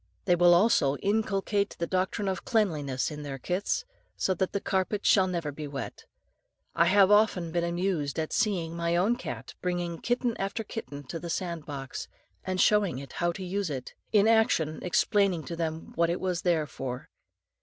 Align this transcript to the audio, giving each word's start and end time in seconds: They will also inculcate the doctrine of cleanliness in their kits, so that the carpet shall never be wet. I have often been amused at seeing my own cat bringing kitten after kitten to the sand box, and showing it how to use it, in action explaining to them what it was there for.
They 0.25 0.33
will 0.35 0.55
also 0.55 0.95
inculcate 0.97 1.75
the 1.77 1.85
doctrine 1.85 2.27
of 2.27 2.43
cleanliness 2.43 3.11
in 3.11 3.21
their 3.21 3.37
kits, 3.37 3.85
so 4.17 4.33
that 4.33 4.51
the 4.51 4.59
carpet 4.59 5.05
shall 5.05 5.27
never 5.27 5.51
be 5.51 5.67
wet. 5.67 6.05
I 6.73 6.85
have 6.85 7.11
often 7.11 7.51
been 7.51 7.63
amused 7.63 8.17
at 8.17 8.33
seeing 8.33 8.75
my 8.75 8.95
own 8.95 9.15
cat 9.15 9.53
bringing 9.61 9.99
kitten 10.01 10.35
after 10.37 10.63
kitten 10.63 11.03
to 11.03 11.19
the 11.19 11.29
sand 11.29 11.67
box, 11.67 12.07
and 12.43 12.59
showing 12.59 12.97
it 12.97 13.13
how 13.13 13.31
to 13.33 13.45
use 13.45 13.69
it, 13.69 13.93
in 14.11 14.27
action 14.27 14.79
explaining 14.81 15.43
to 15.43 15.55
them 15.55 15.91
what 15.93 16.09
it 16.09 16.19
was 16.19 16.41
there 16.41 16.65
for. 16.65 17.11